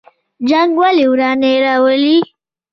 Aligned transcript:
جنګ 0.49 0.71
ولې 0.79 1.05
ورانی 1.11 1.55
راوړي؟ 1.65 2.17